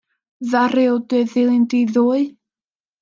[0.43, 2.21] Ddaru o dy ddilyn di ddoe?